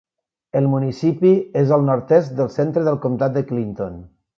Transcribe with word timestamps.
El 0.61 0.69
municipi 0.71 1.35
és 1.63 1.75
al 1.77 1.87
nord-est 1.91 2.35
del 2.41 2.53
centre 2.59 2.87
del 2.91 3.01
comtat 3.09 3.41
de 3.41 3.49
Clinton. 3.53 4.07